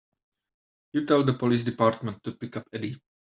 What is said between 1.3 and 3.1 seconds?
police department to pick up Eddie.